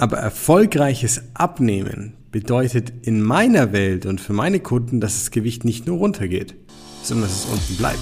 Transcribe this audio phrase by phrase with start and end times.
[0.00, 5.86] Aber erfolgreiches Abnehmen bedeutet in meiner Welt und für meine Kunden, dass das Gewicht nicht
[5.86, 6.54] nur runtergeht,
[7.02, 7.98] sondern dass es unten bleibt.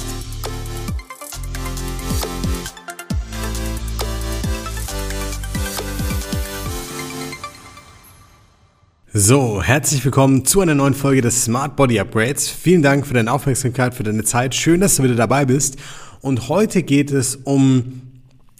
[9.12, 12.48] So, herzlich willkommen zu einer neuen Folge des Smart Body Upgrades.
[12.48, 14.54] Vielen Dank für deine Aufmerksamkeit, für deine Zeit.
[14.54, 15.78] Schön, dass du wieder dabei bist.
[16.20, 18.02] Und heute geht es um,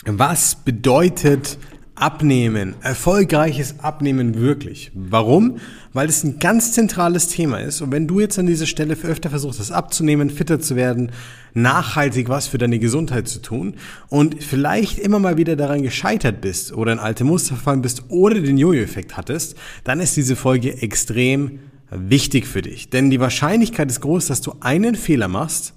[0.05, 1.57] was bedeutet
[2.01, 4.93] Abnehmen, erfolgreiches Abnehmen wirklich.
[4.95, 5.57] Warum?
[5.93, 7.81] Weil es ein ganz zentrales Thema ist.
[7.81, 11.11] Und wenn du jetzt an dieser Stelle öfter versuchst, das abzunehmen, fitter zu werden,
[11.55, 13.75] nachhaltig was für deine Gesundheit zu tun
[14.09, 18.41] und vielleicht immer mal wieder daran gescheitert bist oder in alte Muster verfallen bist oder
[18.41, 21.59] den Jojo-Effekt hattest, dann ist diese Folge extrem
[21.91, 22.91] wichtig für dich.
[22.91, 25.75] Denn die Wahrscheinlichkeit ist groß, dass du einen Fehler machst,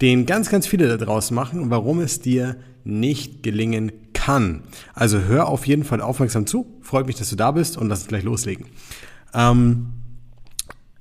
[0.00, 4.62] den ganz, ganz viele da draußen machen und warum es dir nicht gelingen kann.
[4.92, 6.66] Also hör auf jeden Fall aufmerksam zu.
[6.82, 8.66] Freut mich, dass du da bist und lass uns gleich loslegen.
[9.32, 9.94] Ähm,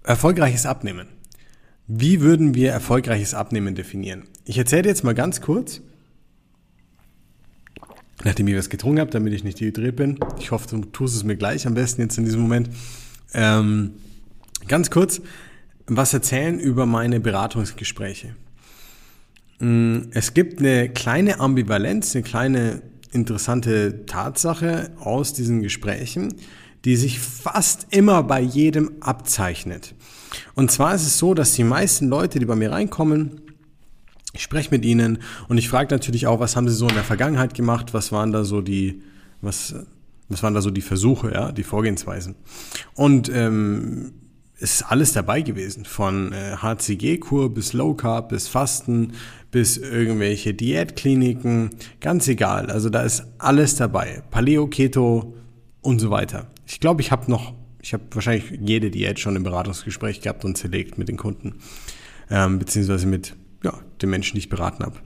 [0.04, 1.08] erfolgreiches Abnehmen.
[1.86, 4.24] Wie würden wir erfolgreiches Abnehmen definieren?
[4.46, 5.82] Ich erzähle dir jetzt mal ganz kurz,
[8.24, 10.18] nachdem ich was getrunken habe, damit ich nicht dehydriert bin.
[10.40, 12.70] Ich hoffe, du tust es mir gleich am besten jetzt in diesem Moment.
[13.34, 13.96] Ähm,
[14.68, 15.22] ganz kurz
[15.88, 18.36] was erzählen über meine Beratungsgespräche.
[19.60, 22.82] Mm, es gibt eine kleine Ambivalenz, eine kleine
[23.12, 26.34] interessante Tatsache aus diesen Gesprächen,
[26.86, 29.96] die sich fast immer bei jedem abzeichnet.
[30.56, 33.42] Und zwar ist es so, dass die meisten Leute, die bei mir reinkommen,
[34.34, 37.04] ich spreche mit ihnen und ich frage natürlich auch, was haben sie so in der
[37.04, 39.02] Vergangenheit gemacht, was waren da so die,
[39.42, 39.76] was,
[40.30, 42.36] was waren da so die Versuche, ja, die Vorgehensweisen.
[42.94, 44.14] Und ähm,
[44.62, 49.14] es ist alles dabei gewesen, von äh, HCG-Kur bis Low Carb bis Fasten
[49.52, 52.70] bis irgendwelche Diätkliniken, ganz egal.
[52.70, 54.22] Also da ist alles dabei.
[54.30, 55.34] Paleo, Keto
[55.82, 56.48] und so weiter.
[56.68, 60.58] Ich glaube, ich habe noch, ich habe wahrscheinlich jede Diät schon im Beratungsgespräch gehabt und
[60.58, 61.56] zerlegt mit den Kunden,
[62.30, 64.98] ähm, beziehungsweise mit ja, den Menschen, die ich beraten habe.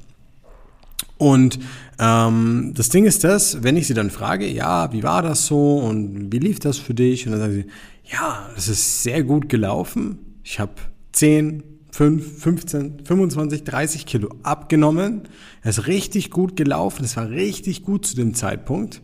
[1.18, 1.60] Und
[2.00, 5.78] ähm, das Ding ist das, wenn ich sie dann frage, ja, wie war das so
[5.78, 7.26] und wie lief das für dich?
[7.26, 7.66] Und dann sagen sie,
[8.12, 10.20] ja, es ist sehr gut gelaufen.
[10.44, 10.74] Ich habe
[11.14, 15.24] 10, 5, 15, 25, 30 Kilo abgenommen.
[15.62, 17.06] Es ist richtig gut gelaufen.
[17.06, 19.02] Es war richtig gut zu dem Zeitpunkt.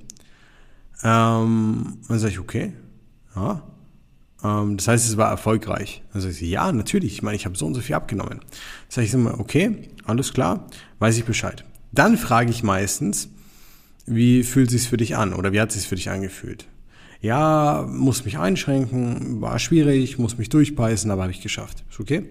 [1.03, 2.73] Ähm, dann sage ich, okay,
[3.35, 3.63] ja.
[4.44, 6.01] Ähm, das heißt, es war erfolgreich.
[6.11, 7.13] Dann sage ich, ja, natürlich.
[7.13, 8.39] Ich meine, ich habe so und so viel abgenommen.
[8.39, 8.49] Dann
[8.89, 10.67] sage ich immer, okay, alles klar,
[10.97, 11.63] weiß ich Bescheid.
[11.91, 13.29] Dann frage ich meistens,
[14.05, 16.67] wie fühlt es sich für dich an oder wie hat es sich für dich angefühlt?
[17.22, 21.83] Ja, muss mich einschränken, war schwierig, muss mich durchbeißen, aber habe ich geschafft.
[21.89, 22.25] Ist okay?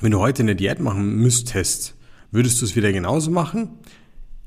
[0.00, 1.94] Wenn du heute eine Diät machen müsstest,
[2.30, 3.68] würdest du es wieder genauso machen?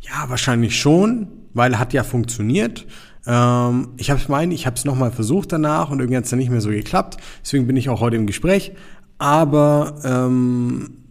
[0.01, 2.85] Ja, wahrscheinlich schon, weil hat ja funktioniert.
[3.25, 6.29] Ähm, ich habe es mein, ich habe es nochmal versucht danach und irgendwie hat es
[6.29, 7.17] dann nicht mehr so geklappt.
[7.43, 8.71] Deswegen bin ich auch heute im Gespräch.
[9.19, 11.03] Aber ähm,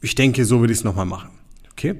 [0.00, 1.30] ich denke, so würde ich es nochmal machen.
[1.82, 1.98] Okay?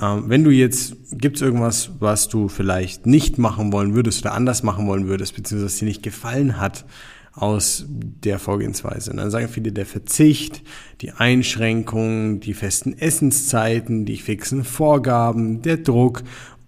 [0.00, 4.34] Ähm, wenn du jetzt, gibt es irgendwas, was du vielleicht nicht machen wollen würdest oder
[4.34, 6.84] anders machen wollen würdest, beziehungsweise dir nicht gefallen hat
[7.32, 9.10] aus der Vorgehensweise.
[9.10, 10.62] Und dann sagen viele, der Verzicht,
[11.00, 16.22] die Einschränkungen, die festen Essenszeiten, die fixen Vorgaben, der Druck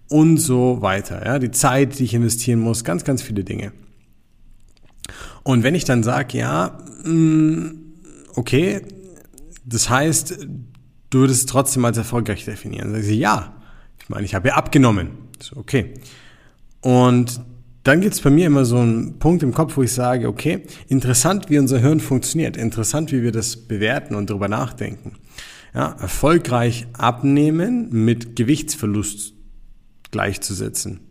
[0.09, 1.25] und so weiter.
[1.25, 3.73] Ja, die Zeit, die ich investieren muss, ganz, ganz viele Dinge.
[5.43, 7.69] Und wenn ich dann sage, ja, mm,
[8.35, 8.81] okay,
[9.65, 10.47] das heißt,
[11.09, 12.85] du würdest es trotzdem als erfolgreich definieren.
[12.85, 13.55] Dann sagen sie, ja.
[14.01, 15.11] Ich meine, ich habe ja abgenommen.
[15.39, 15.93] So, okay.
[16.81, 17.41] Und
[17.83, 20.63] dann gibt es bei mir immer so einen Punkt im Kopf, wo ich sage, okay,
[20.87, 25.13] interessant, wie unser Hirn funktioniert, interessant, wie wir das bewerten und darüber nachdenken.
[25.73, 29.33] Ja, erfolgreich abnehmen mit Gewichtsverlust
[30.11, 31.01] gleichzusetzen.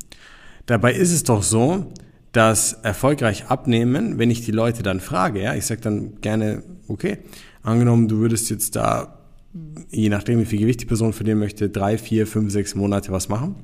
[0.66, 1.92] Dabei ist es doch so,
[2.32, 7.18] dass erfolgreich abnehmen, wenn ich die Leute dann frage, ja, ich sage dann gerne, okay,
[7.62, 9.17] angenommen, du würdest jetzt da
[9.90, 13.28] je nachdem, wie viel Gewicht die Person verlieren möchte, drei, vier, fünf, sechs Monate was
[13.28, 13.56] machen.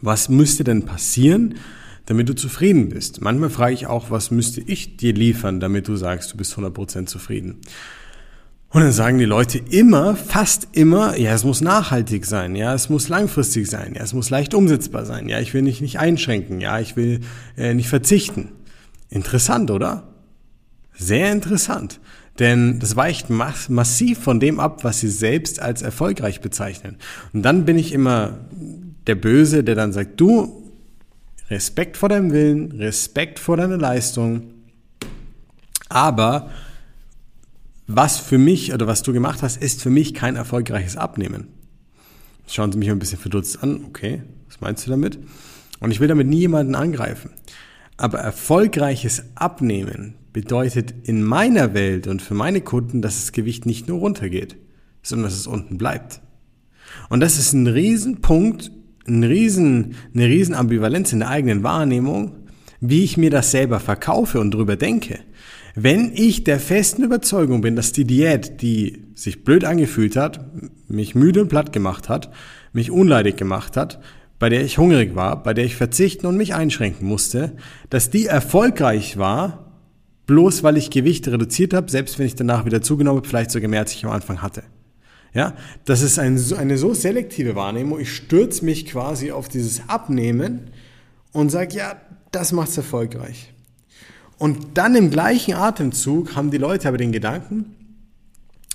[0.00, 1.54] Was müsste denn passieren,
[2.06, 3.20] damit du zufrieden bist?
[3.20, 7.06] Manchmal frage ich auch, was müsste ich dir liefern, damit du sagst, du bist 100%
[7.06, 7.58] zufrieden?
[8.70, 12.90] Und dann sagen die Leute immer, fast immer, ja, es muss nachhaltig sein, ja, es
[12.90, 16.60] muss langfristig sein, ja, es muss leicht umsetzbar sein, ja, ich will mich nicht einschränken,
[16.60, 17.20] ja, ich will
[17.56, 18.50] äh, nicht verzichten.
[19.08, 20.12] Interessant, oder?
[20.92, 21.98] Sehr interessant.
[22.38, 26.96] Denn das weicht massiv von dem ab, was sie selbst als erfolgreich bezeichnen.
[27.32, 28.38] Und dann bin ich immer
[29.06, 30.70] der Böse, der dann sagt, du,
[31.50, 34.54] Respekt vor deinem Willen, Respekt vor deiner Leistung,
[35.88, 36.50] aber
[37.86, 41.48] was für mich oder was du gemacht hast, ist für mich kein erfolgreiches Abnehmen.
[42.46, 43.84] Schauen Sie mich ein bisschen verdutzt an.
[43.86, 45.18] Okay, was meinst du damit?
[45.80, 47.30] Und ich will damit nie jemanden angreifen.
[47.96, 53.88] Aber erfolgreiches Abnehmen bedeutet in meiner Welt und für meine Kunden, dass das Gewicht nicht
[53.88, 54.56] nur runtergeht,
[55.02, 56.20] sondern dass es unten bleibt.
[57.08, 58.70] Und das ist ein Riesenpunkt,
[59.06, 62.36] ein Riesen, eine Riesenambivalenz in der eigenen Wahrnehmung,
[62.80, 65.20] wie ich mir das selber verkaufe und drüber denke.
[65.74, 70.40] Wenn ich der festen Überzeugung bin, dass die Diät, die sich blöd angefühlt hat,
[70.88, 72.30] mich müde und platt gemacht hat,
[72.72, 74.00] mich unleidig gemacht hat,
[74.38, 77.56] bei der ich hungrig war, bei der ich verzichten und mich einschränken musste,
[77.90, 79.67] dass die erfolgreich war,
[80.28, 83.68] bloß weil ich Gewicht reduziert habe, selbst wenn ich danach wieder zugenommen habe, vielleicht sogar
[83.68, 84.62] mehr als ich am Anfang hatte.
[85.34, 85.54] Ja,
[85.84, 87.98] das ist ein, eine so selektive Wahrnehmung.
[87.98, 90.70] Ich stürze mich quasi auf dieses Abnehmen
[91.32, 93.52] und sage, ja, das macht's erfolgreich.
[94.38, 97.74] Und dann im gleichen Atemzug haben die Leute aber den Gedanken,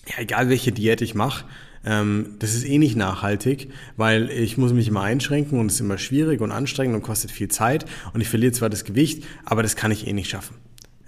[0.08, 1.46] ja, egal welche Diät ich mache,
[1.86, 5.82] ähm, das ist eh nicht nachhaltig, weil ich muss mich immer einschränken und es ist
[5.82, 9.64] immer schwierig und anstrengend und kostet viel Zeit und ich verliere zwar das Gewicht, aber
[9.64, 10.56] das kann ich eh nicht schaffen.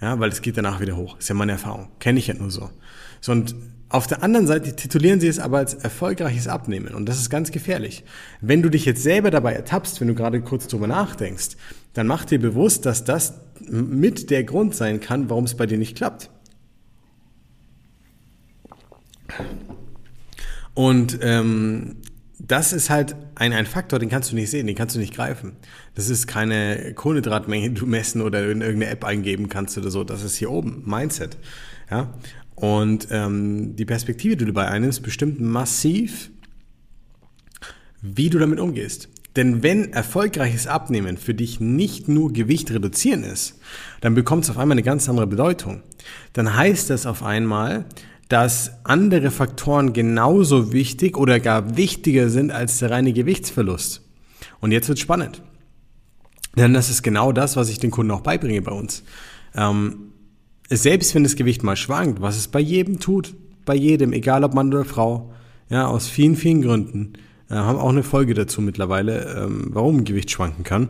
[0.00, 1.18] Ja, weil es geht danach wieder hoch.
[1.18, 1.88] Ist ja meine Erfahrung.
[2.00, 2.70] Kenne ich ja nur so.
[3.20, 3.54] So und
[3.88, 7.52] auf der anderen Seite titulieren sie es aber als erfolgreiches Abnehmen und das ist ganz
[7.52, 8.02] gefährlich.
[8.40, 11.56] Wenn du dich jetzt selber dabei ertappst, wenn du gerade kurz drüber nachdenkst,
[11.94, 15.78] dann mach dir bewusst, dass das mit der Grund sein kann, warum es bei dir
[15.78, 16.30] nicht klappt.
[20.74, 21.96] Und ähm,
[22.38, 25.14] das ist halt ein, ein Faktor, den kannst du nicht sehen, den kannst du nicht
[25.14, 25.56] greifen.
[25.94, 30.04] Das ist keine Kohlenhydratmenge, die du messen oder in irgendeine App eingeben kannst oder so.
[30.04, 31.38] Das ist hier oben, Mindset.
[31.90, 32.12] Ja?
[32.54, 36.30] Und ähm, die Perspektive, die du dabei einnimmst, bestimmt massiv,
[38.02, 39.08] wie du damit umgehst.
[39.36, 43.58] Denn wenn erfolgreiches Abnehmen für dich nicht nur Gewicht reduzieren ist,
[44.00, 45.82] dann bekommt es auf einmal eine ganz andere Bedeutung.
[46.32, 47.84] Dann heißt das auf einmal,
[48.28, 54.02] dass andere Faktoren genauso wichtig oder gar wichtiger sind als der reine Gewichtsverlust.
[54.60, 55.42] Und jetzt wird spannend.
[56.56, 59.04] Denn das ist genau das, was ich den Kunden auch beibringe bei uns.
[59.54, 60.12] Ähm,
[60.68, 63.34] selbst wenn das Gewicht mal schwankt, was es bei jedem tut,
[63.64, 65.32] bei jedem, egal ob Mann oder Frau,
[65.68, 67.12] ja, aus vielen, vielen Gründen,
[67.50, 70.88] äh, haben auch eine Folge dazu mittlerweile, ähm, warum Gewicht schwanken kann,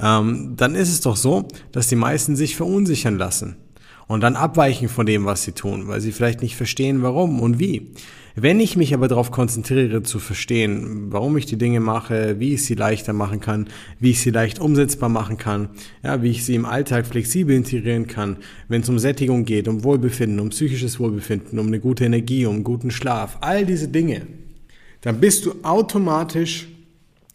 [0.00, 3.56] ähm, dann ist es doch so, dass die meisten sich verunsichern lassen
[4.08, 7.58] und dann abweichen von dem, was sie tun, weil sie vielleicht nicht verstehen, warum und
[7.58, 7.92] wie.
[8.38, 12.64] Wenn ich mich aber darauf konzentriere zu verstehen, warum ich die Dinge mache, wie ich
[12.64, 13.68] sie leichter machen kann,
[13.98, 15.70] wie ich sie leicht umsetzbar machen kann,
[16.04, 18.36] ja, wie ich sie im Alltag flexibel integrieren kann,
[18.68, 22.62] wenn es um Sättigung geht, um Wohlbefinden, um psychisches Wohlbefinden, um eine gute Energie, um
[22.62, 24.26] guten Schlaf, all diese Dinge,
[25.00, 26.68] dann bist du automatisch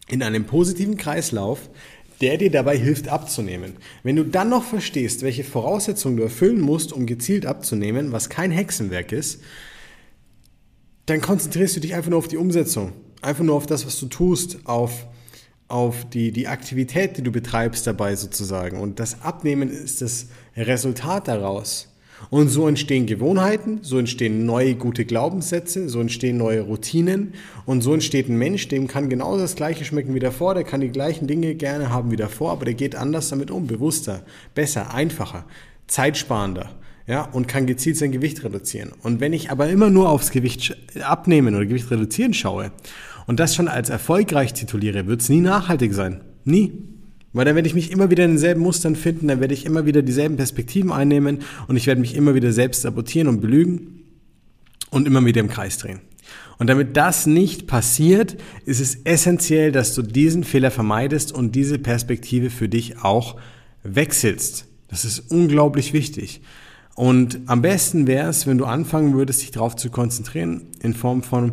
[0.06, 1.68] in einem positiven Kreislauf,
[2.22, 3.74] der dir dabei hilft abzunehmen.
[4.04, 8.52] Wenn du dann noch verstehst, welche Voraussetzungen du erfüllen musst, um gezielt abzunehmen, was kein
[8.52, 9.42] Hexenwerk ist,
[11.06, 14.06] dann konzentrierst du dich einfach nur auf die Umsetzung, einfach nur auf das, was du
[14.06, 15.06] tust, auf,
[15.66, 18.80] auf die, die Aktivität, die du betreibst dabei sozusagen.
[18.80, 21.91] Und das Abnehmen ist das Resultat daraus.
[22.30, 27.34] Und so entstehen Gewohnheiten, so entstehen neue gute Glaubenssätze, so entstehen neue Routinen
[27.66, 30.80] und so entsteht ein Mensch, dem kann genauso das Gleiche schmecken wie davor, der kann
[30.80, 34.22] die gleichen Dinge gerne haben wie davor, aber der geht anders damit um, bewusster,
[34.54, 35.44] besser, einfacher,
[35.86, 36.70] zeitsparender.
[37.08, 38.92] Ja, und kann gezielt sein Gewicht reduzieren.
[39.02, 42.70] Und wenn ich aber immer nur aufs Gewicht abnehmen oder Gewicht reduzieren schaue
[43.26, 46.20] und das schon als erfolgreich tituliere, wird es nie nachhaltig sein.
[46.44, 46.91] Nie.
[47.32, 49.86] Weil dann werde ich mich immer wieder in denselben Mustern finden, dann werde ich immer
[49.86, 54.02] wieder dieselben Perspektiven einnehmen und ich werde mich immer wieder selbst sabotieren und belügen
[54.90, 56.00] und immer wieder im Kreis drehen.
[56.58, 58.36] Und damit das nicht passiert,
[58.66, 63.36] ist es essentiell, dass du diesen Fehler vermeidest und diese Perspektive für dich auch
[63.82, 64.66] wechselst.
[64.88, 66.42] Das ist unglaublich wichtig.
[66.94, 71.22] Und am besten wäre es, wenn du anfangen würdest, dich darauf zu konzentrieren, in Form
[71.22, 71.52] von,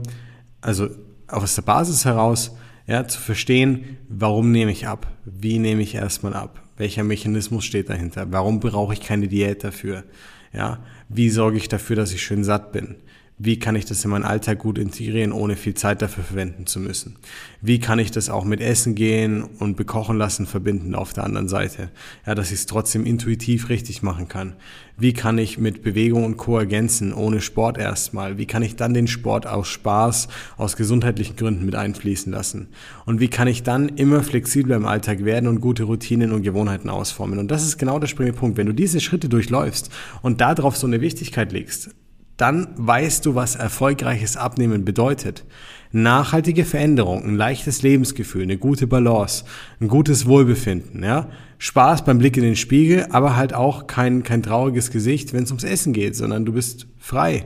[0.59, 0.89] also
[1.27, 2.51] aus der Basis heraus,
[2.89, 5.05] ja, zu verstehen, warum nehme ich ab?
[5.23, 6.63] Wie nehme ich erstmal ab?
[6.75, 8.31] Welcher Mechanismus steht dahinter?
[8.31, 10.05] Warum brauche ich keine Diät dafür?
[10.51, 12.95] Ja, wie sorge ich dafür, dass ich schön satt bin?
[13.41, 16.77] Wie kann ich das in meinen Alltag gut integrieren, ohne viel Zeit dafür verwenden zu
[16.77, 17.15] müssen?
[17.61, 21.47] Wie kann ich das auch mit Essen gehen und bekochen lassen verbinden auf der anderen
[21.47, 21.89] Seite?
[22.25, 24.57] Ja, dass ich es trotzdem intuitiv richtig machen kann.
[24.97, 26.57] Wie kann ich mit Bewegung und Co.
[26.57, 28.37] ergänzen, ohne Sport erstmal?
[28.37, 30.27] Wie kann ich dann den Sport aus Spaß,
[30.57, 32.67] aus gesundheitlichen Gründen mit einfließen lassen?
[33.05, 36.89] Und wie kann ich dann immer flexibler im Alltag werden und gute Routinen und Gewohnheiten
[36.89, 37.39] ausformen?
[37.39, 38.57] Und das ist genau der springende Punkt.
[38.57, 39.89] Wenn du diese Schritte durchläufst
[40.21, 41.91] und darauf so eine Wichtigkeit legst,
[42.39, 45.43] dann weißt du, was erfolgreiches Abnehmen bedeutet.
[45.91, 49.43] Nachhaltige Veränderung, ein leichtes Lebensgefühl, eine gute Balance,
[49.81, 51.29] ein gutes Wohlbefinden, ja.
[51.57, 55.51] Spaß beim Blick in den Spiegel, aber halt auch kein, kein trauriges Gesicht, wenn es
[55.51, 57.45] ums Essen geht, sondern du bist frei.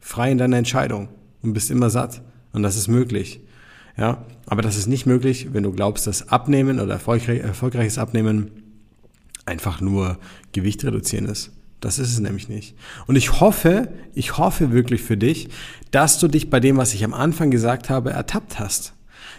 [0.00, 1.10] Frei in deiner Entscheidung
[1.42, 2.22] und bist immer satt.
[2.54, 3.40] Und das ist möglich.
[3.98, 8.50] Ja, aber das ist nicht möglich, wenn du glaubst, dass Abnehmen oder erfolgreich, erfolgreiches Abnehmen
[9.44, 10.18] einfach nur
[10.52, 11.52] Gewicht reduzieren ist.
[11.82, 12.76] Das ist es nämlich nicht.
[13.06, 15.48] Und ich hoffe, ich hoffe wirklich für dich,
[15.90, 18.94] dass du dich bei dem, was ich am Anfang gesagt habe, ertappt hast.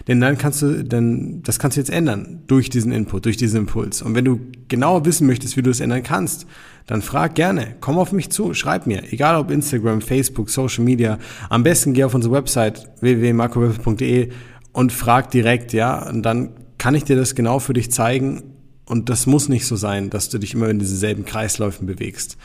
[0.07, 3.61] Denn dann kannst du, denn das kannst du jetzt ändern durch diesen Input, durch diesen
[3.61, 4.01] Impuls.
[4.01, 6.45] Und wenn du genauer wissen möchtest, wie du es ändern kannst,
[6.85, 11.19] dann frag gerne, komm auf mich zu, schreib mir, egal ob Instagram, Facebook, Social Media.
[11.49, 14.31] Am besten geh auf unsere Website www.markowölfe.de
[14.73, 18.52] und frag direkt, ja, und dann kann ich dir das genau für dich zeigen.
[18.85, 22.37] Und das muss nicht so sein, dass du dich immer in dieselben Kreisläufen bewegst.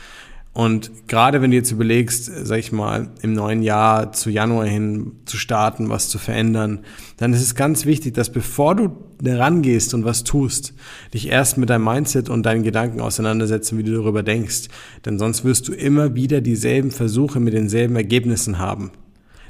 [0.51, 5.11] Und gerade wenn du jetzt überlegst, sag ich mal, im neuen Jahr zu Januar hin
[5.25, 6.79] zu starten, was zu verändern,
[7.17, 8.89] dann ist es ganz wichtig, dass bevor du
[9.23, 10.73] rangehst und was tust,
[11.13, 14.69] dich erst mit deinem Mindset und deinen Gedanken auseinandersetzen, wie du darüber denkst.
[15.05, 18.91] Denn sonst wirst du immer wieder dieselben Versuche mit denselben Ergebnissen haben.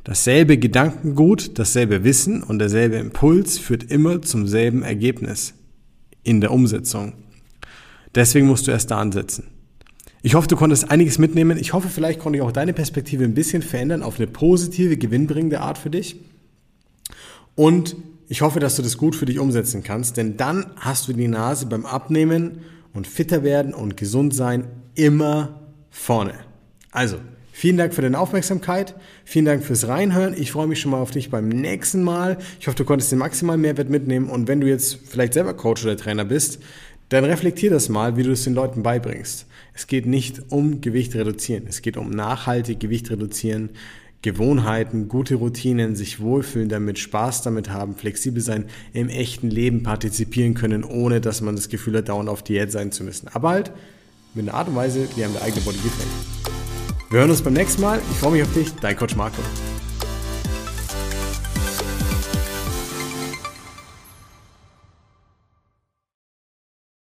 [0.04, 5.54] Dasselbe Gedankengut, dasselbe Wissen und derselbe Impuls führt immer zum selben Ergebnis
[6.24, 7.14] in der Umsetzung.
[8.16, 9.48] Deswegen musst du erst da ansetzen.
[10.22, 11.58] Ich hoffe, du konntest einiges mitnehmen.
[11.58, 15.62] Ich hoffe, vielleicht konnte ich auch deine Perspektive ein bisschen verändern auf eine positive, gewinnbringende
[15.62, 16.18] Art für dich.
[17.56, 17.96] Und
[18.28, 21.28] ich hoffe, dass du das gut für dich umsetzen kannst, denn dann hast du die
[21.28, 22.60] Nase beim Abnehmen
[22.94, 26.34] und fitter werden und gesund sein immer vorne.
[26.92, 27.18] Also,
[27.60, 28.96] vielen Dank für deine Aufmerksamkeit.
[29.26, 30.34] Vielen Dank fürs Reinhören.
[30.34, 32.38] Ich freue mich schon mal auf dich beim nächsten Mal.
[32.58, 35.84] Ich hoffe, du konntest den maximalen Mehrwert mitnehmen und wenn du jetzt vielleicht selber Coach
[35.84, 36.60] oder Trainer bist,
[37.10, 39.46] dann reflektier das mal, wie du es den Leuten beibringst.
[39.74, 41.66] Es geht nicht um Gewicht reduzieren.
[41.68, 43.72] Es geht um nachhaltig Gewicht reduzieren,
[44.22, 50.54] Gewohnheiten, gute Routinen, sich wohlfühlen damit, Spaß damit haben, flexibel sein, im echten Leben partizipieren
[50.54, 53.28] können, ohne dass man das Gefühl hat, dauernd auf Diät sein zu müssen.
[53.34, 53.72] Aber halt
[54.34, 56.69] mit einer Art und Weise, die einem der eigene Body gefällt.
[57.10, 58.00] Wir hören uns beim nächsten Mal.
[58.12, 59.42] Ich freue mich auf dich, dein Coach Marco.